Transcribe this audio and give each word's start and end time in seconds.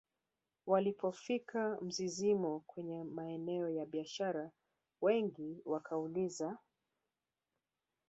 walipofika 0.67 1.77
Mzizima 1.81 2.59
kwenye 2.59 3.03
maeneo 3.03 3.69
ya 3.69 3.85
biashara 3.85 4.51
wengi 5.01 5.61
wakauliza 5.65 6.57